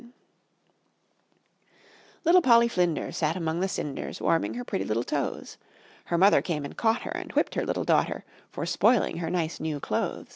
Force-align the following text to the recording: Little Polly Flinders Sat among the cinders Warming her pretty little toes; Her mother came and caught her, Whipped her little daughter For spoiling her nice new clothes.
Little 2.25 2.41
Polly 2.41 2.67
Flinders 2.67 3.17
Sat 3.17 3.35
among 3.35 3.59
the 3.59 3.67
cinders 3.67 4.19
Warming 4.19 4.55
her 4.55 4.63
pretty 4.65 4.83
little 4.83 5.03
toes; 5.03 5.59
Her 6.05 6.17
mother 6.17 6.41
came 6.41 6.65
and 6.65 6.75
caught 6.75 7.03
her, 7.03 7.23
Whipped 7.35 7.53
her 7.53 7.67
little 7.67 7.83
daughter 7.85 8.25
For 8.49 8.65
spoiling 8.65 9.17
her 9.17 9.29
nice 9.29 9.59
new 9.59 9.79
clothes. 9.79 10.29